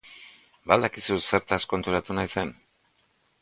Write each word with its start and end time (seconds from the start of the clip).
Ba 0.71 0.77
al 0.79 0.85
dakizu 0.87 1.17
zertaz 1.25 1.59
konturatu 1.75 2.17
naizen? 2.21 2.55